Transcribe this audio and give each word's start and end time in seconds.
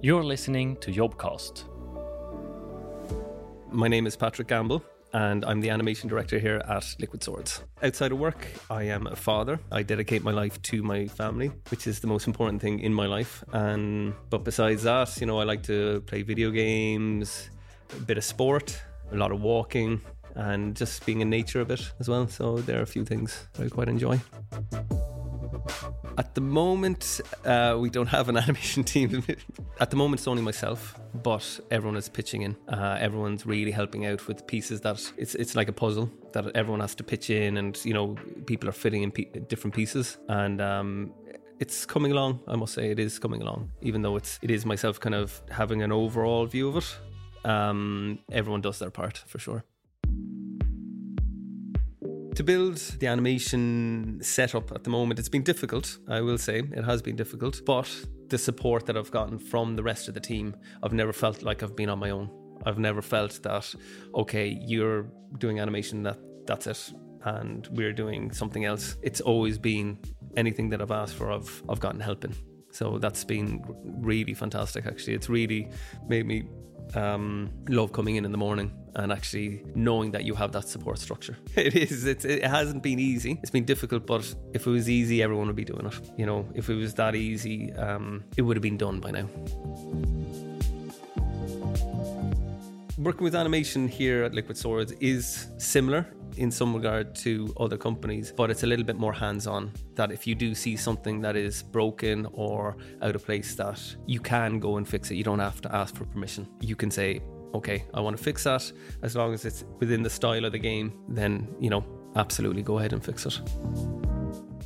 You're 0.00 0.22
listening 0.22 0.76
to 0.76 0.92
Jobcast. 0.92 1.64
My 3.72 3.88
name 3.88 4.06
is 4.06 4.14
Patrick 4.14 4.46
Gamble 4.46 4.84
and 5.12 5.44
I'm 5.44 5.60
the 5.60 5.70
animation 5.70 6.08
director 6.08 6.38
here 6.38 6.62
at 6.68 6.94
Liquid 7.00 7.24
Swords. 7.24 7.64
Outside 7.82 8.12
of 8.12 8.18
work, 8.20 8.46
I 8.70 8.84
am 8.84 9.08
a 9.08 9.16
father. 9.16 9.58
I 9.72 9.82
dedicate 9.82 10.22
my 10.22 10.30
life 10.30 10.62
to 10.62 10.84
my 10.84 11.08
family, 11.08 11.50
which 11.70 11.88
is 11.88 11.98
the 11.98 12.06
most 12.06 12.28
important 12.28 12.62
thing 12.62 12.78
in 12.78 12.94
my 12.94 13.06
life. 13.06 13.42
And 13.52 14.14
but 14.30 14.44
besides 14.44 14.84
that, 14.84 15.20
you 15.20 15.26
know, 15.26 15.40
I 15.40 15.42
like 15.42 15.64
to 15.64 16.00
play 16.02 16.22
video 16.22 16.52
games, 16.52 17.50
a 17.96 18.00
bit 18.00 18.18
of 18.18 18.24
sport, 18.24 18.80
a 19.10 19.16
lot 19.16 19.32
of 19.32 19.42
walking, 19.42 20.00
and 20.36 20.76
just 20.76 21.04
being 21.06 21.22
in 21.22 21.28
nature 21.28 21.60
a 21.60 21.64
bit 21.64 21.90
as 21.98 22.08
well. 22.08 22.28
So 22.28 22.58
there 22.58 22.78
are 22.78 22.82
a 22.82 22.86
few 22.86 23.04
things 23.04 23.48
I 23.58 23.68
quite 23.68 23.88
enjoy. 23.88 24.20
At 26.18 26.34
the 26.34 26.40
moment, 26.40 27.20
uh, 27.44 27.76
we 27.78 27.90
don't 27.90 28.08
have 28.08 28.28
an 28.28 28.36
animation 28.44 28.82
team. 28.82 29.24
At 29.78 29.90
the 29.90 29.96
moment, 29.96 30.18
it's 30.18 30.26
only 30.26 30.42
myself, 30.42 30.98
but 31.14 31.60
everyone 31.70 31.96
is 31.96 32.08
pitching 32.08 32.42
in. 32.42 32.56
Uh, 32.66 32.96
everyone's 32.98 33.46
really 33.46 33.70
helping 33.70 34.04
out 34.04 34.26
with 34.26 34.44
pieces 34.48 34.80
that 34.80 35.00
it's 35.16 35.36
it's 35.36 35.54
like 35.54 35.68
a 35.68 35.72
puzzle 35.72 36.10
that 36.32 36.56
everyone 36.56 36.80
has 36.80 36.96
to 36.96 37.04
pitch 37.04 37.30
in, 37.30 37.56
and 37.56 37.78
you 37.84 37.94
know 37.94 38.16
people 38.46 38.68
are 38.68 38.72
fitting 38.72 39.04
in 39.04 39.10
different 39.46 39.76
pieces, 39.76 40.18
and 40.28 40.60
um, 40.60 41.14
it's 41.60 41.86
coming 41.86 42.10
along. 42.10 42.40
I 42.48 42.56
must 42.56 42.74
say, 42.74 42.90
it 42.90 42.98
is 42.98 43.20
coming 43.20 43.40
along, 43.40 43.70
even 43.80 44.02
though 44.02 44.16
it's 44.16 44.40
it 44.42 44.50
is 44.50 44.66
myself 44.66 44.98
kind 44.98 45.14
of 45.14 45.40
having 45.50 45.82
an 45.82 45.92
overall 45.92 46.46
view 46.46 46.68
of 46.68 46.78
it. 46.78 47.48
Um, 47.48 48.18
everyone 48.32 48.60
does 48.60 48.80
their 48.80 48.90
part 48.90 49.18
for 49.18 49.38
sure. 49.38 49.64
To 52.38 52.44
build 52.44 52.76
the 53.00 53.08
animation 53.08 54.20
setup 54.22 54.70
at 54.70 54.84
the 54.84 54.90
moment, 54.90 55.18
it's 55.18 55.28
been 55.28 55.42
difficult, 55.42 55.98
I 56.06 56.20
will 56.20 56.38
say. 56.38 56.60
It 56.60 56.84
has 56.84 57.02
been 57.02 57.16
difficult. 57.16 57.60
But 57.66 57.90
the 58.28 58.38
support 58.38 58.86
that 58.86 58.96
I've 58.96 59.10
gotten 59.10 59.40
from 59.40 59.74
the 59.74 59.82
rest 59.82 60.06
of 60.06 60.14
the 60.14 60.20
team, 60.20 60.54
I've 60.84 60.92
never 60.92 61.12
felt 61.12 61.42
like 61.42 61.64
I've 61.64 61.74
been 61.74 61.88
on 61.88 61.98
my 61.98 62.10
own. 62.10 62.30
I've 62.64 62.78
never 62.78 63.02
felt 63.02 63.42
that, 63.42 63.74
okay, 64.14 64.56
you're 64.64 65.10
doing 65.38 65.58
animation, 65.58 66.04
that 66.04 66.20
that's 66.46 66.68
it. 66.68 66.92
And 67.24 67.66
we're 67.72 67.92
doing 67.92 68.30
something 68.30 68.64
else. 68.64 68.98
It's 69.02 69.20
always 69.20 69.58
been 69.58 69.98
anything 70.36 70.68
that 70.68 70.80
I've 70.80 70.92
asked 70.92 71.16
for, 71.16 71.32
I've, 71.32 71.60
I've 71.68 71.80
gotten 71.80 71.98
help 71.98 72.24
in. 72.24 72.36
So 72.70 72.98
that's 72.98 73.24
been 73.24 73.64
really 73.84 74.34
fantastic, 74.34 74.86
actually. 74.86 75.14
It's 75.14 75.28
really 75.28 75.70
made 76.08 76.26
me 76.26 76.44
um, 76.94 77.50
love 77.68 77.92
coming 77.92 78.16
in 78.16 78.24
in 78.24 78.32
the 78.32 78.38
morning 78.38 78.72
and 78.94 79.12
actually 79.12 79.62
knowing 79.74 80.10
that 80.12 80.24
you 80.24 80.34
have 80.34 80.52
that 80.52 80.68
support 80.68 80.98
structure. 80.98 81.36
It 81.56 81.74
is. 81.74 82.04
It 82.04 82.44
hasn't 82.44 82.82
been 82.82 82.98
easy. 82.98 83.38
It's 83.42 83.50
been 83.50 83.64
difficult, 83.64 84.06
but 84.06 84.34
if 84.54 84.66
it 84.66 84.70
was 84.70 84.88
easy, 84.88 85.22
everyone 85.22 85.46
would 85.46 85.56
be 85.56 85.64
doing 85.64 85.86
it. 85.86 85.94
You 86.16 86.26
know, 86.26 86.48
if 86.54 86.68
it 86.68 86.74
was 86.74 86.94
that 86.94 87.14
easy, 87.14 87.72
um, 87.74 88.24
it 88.36 88.42
would 88.42 88.56
have 88.56 88.62
been 88.62 88.78
done 88.78 89.00
by 89.00 89.10
now. 89.12 89.28
Working 92.98 93.22
with 93.22 93.36
animation 93.36 93.86
here 93.86 94.24
at 94.24 94.34
Liquid 94.34 94.58
Swords 94.58 94.90
is 94.90 95.46
similar 95.56 96.04
in 96.36 96.50
some 96.50 96.74
regard 96.74 97.14
to 97.16 97.54
other 97.60 97.76
companies, 97.76 98.32
but 98.36 98.50
it's 98.50 98.64
a 98.64 98.66
little 98.66 98.84
bit 98.84 98.96
more 98.96 99.12
hands 99.12 99.46
on. 99.46 99.70
That 99.94 100.10
if 100.10 100.26
you 100.26 100.34
do 100.34 100.52
see 100.52 100.74
something 100.76 101.20
that 101.20 101.36
is 101.36 101.62
broken 101.62 102.26
or 102.32 102.76
out 103.00 103.14
of 103.14 103.24
place, 103.24 103.54
that 103.54 103.80
you 104.06 104.18
can 104.18 104.58
go 104.58 104.78
and 104.78 104.88
fix 104.88 105.12
it. 105.12 105.14
You 105.14 105.22
don't 105.22 105.38
have 105.38 105.60
to 105.60 105.72
ask 105.72 105.94
for 105.94 106.06
permission. 106.06 106.48
You 106.60 106.74
can 106.74 106.90
say, 106.90 107.20
okay, 107.54 107.84
I 107.94 108.00
want 108.00 108.16
to 108.16 108.22
fix 108.22 108.42
that. 108.44 108.72
As 109.02 109.14
long 109.14 109.32
as 109.32 109.44
it's 109.44 109.64
within 109.78 110.02
the 110.02 110.10
style 110.10 110.44
of 110.44 110.50
the 110.50 110.58
game, 110.58 110.92
then, 111.08 111.54
you 111.60 111.70
know, 111.70 111.84
absolutely 112.16 112.62
go 112.62 112.78
ahead 112.78 112.92
and 112.92 113.04
fix 113.04 113.26
it. 113.26 113.40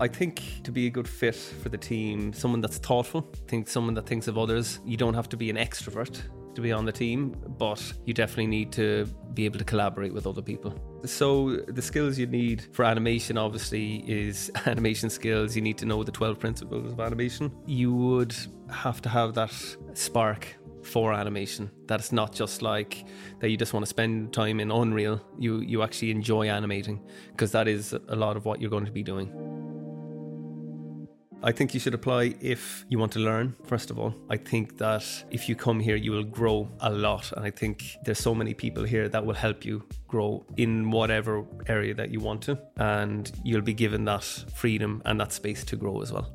I 0.00 0.06
think 0.06 0.42
to 0.64 0.70
be 0.70 0.86
a 0.86 0.90
good 0.90 1.08
fit 1.08 1.34
for 1.34 1.70
the 1.70 1.78
team, 1.78 2.34
someone 2.34 2.60
that's 2.60 2.76
thoughtful, 2.76 3.22
think 3.46 3.68
someone 3.68 3.94
that 3.94 4.04
thinks 4.04 4.28
of 4.28 4.36
others. 4.36 4.80
You 4.84 4.98
don't 4.98 5.14
have 5.14 5.30
to 5.30 5.36
be 5.38 5.48
an 5.48 5.56
extrovert 5.56 6.20
to 6.54 6.60
be 6.60 6.72
on 6.72 6.84
the 6.84 6.92
team, 6.92 7.36
but 7.58 7.80
you 8.04 8.14
definitely 8.14 8.46
need 8.46 8.72
to 8.72 9.06
be 9.34 9.44
able 9.44 9.58
to 9.58 9.64
collaborate 9.64 10.12
with 10.12 10.26
other 10.26 10.42
people. 10.42 10.74
So 11.04 11.56
the 11.56 11.82
skills 11.82 12.18
you 12.18 12.26
need 12.26 12.66
for 12.72 12.84
animation 12.84 13.38
obviously 13.38 14.04
is 14.06 14.50
animation 14.66 15.10
skills. 15.10 15.54
You 15.54 15.62
need 15.62 15.78
to 15.78 15.86
know 15.86 16.02
the 16.02 16.12
12 16.12 16.38
principles 16.38 16.92
of 16.92 17.00
animation. 17.00 17.52
You 17.66 17.94
would 17.94 18.34
have 18.70 19.00
to 19.02 19.08
have 19.08 19.34
that 19.34 19.52
spark 19.94 20.56
for 20.82 21.12
animation. 21.12 21.70
That's 21.86 22.12
not 22.12 22.32
just 22.32 22.62
like 22.62 23.04
that 23.40 23.50
you 23.50 23.56
just 23.56 23.72
want 23.72 23.84
to 23.84 23.88
spend 23.88 24.32
time 24.32 24.60
in 24.60 24.70
Unreal. 24.70 25.20
You 25.38 25.60
you 25.60 25.82
actually 25.82 26.10
enjoy 26.10 26.48
animating 26.48 27.00
because 27.30 27.52
that 27.52 27.68
is 27.68 27.92
a 27.92 28.16
lot 28.16 28.36
of 28.36 28.44
what 28.44 28.60
you're 28.60 28.70
going 28.70 28.86
to 28.86 28.92
be 28.92 29.02
doing. 29.02 29.57
I 31.40 31.52
think 31.52 31.72
you 31.72 31.78
should 31.78 31.94
apply 31.94 32.34
if 32.40 32.84
you 32.88 32.98
want 32.98 33.12
to 33.12 33.20
learn, 33.20 33.54
first 33.64 33.90
of 33.90 33.98
all. 33.98 34.12
I 34.28 34.36
think 34.36 34.76
that 34.78 35.04
if 35.30 35.48
you 35.48 35.54
come 35.54 35.78
here, 35.78 35.94
you 35.94 36.10
will 36.10 36.24
grow 36.24 36.68
a 36.80 36.90
lot. 36.90 37.30
And 37.32 37.44
I 37.44 37.50
think 37.50 37.96
there's 38.04 38.18
so 38.18 38.34
many 38.34 38.54
people 38.54 38.82
here 38.82 39.08
that 39.08 39.24
will 39.24 39.34
help 39.34 39.64
you 39.64 39.84
grow 40.08 40.44
in 40.56 40.90
whatever 40.90 41.44
area 41.68 41.94
that 41.94 42.10
you 42.10 42.18
want 42.18 42.42
to. 42.42 42.58
And 42.76 43.30
you'll 43.44 43.62
be 43.62 43.74
given 43.74 44.04
that 44.06 44.24
freedom 44.24 45.00
and 45.04 45.20
that 45.20 45.32
space 45.32 45.64
to 45.66 45.76
grow 45.76 46.02
as 46.02 46.12
well. 46.12 46.28